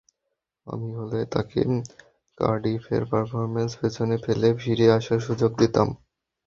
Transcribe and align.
আমি 0.67 0.89
হলে 0.97 1.19
তাকে 1.33 1.59
কার্ডিফের 2.37 3.03
পারফরম্যান্স 3.11 3.71
পেছনে 3.81 4.15
ফেলে 4.23 4.49
ফিরে 4.61 4.87
আসার 4.97 5.19
সুযোগ 5.27 5.51
দিতাম। 5.61 5.87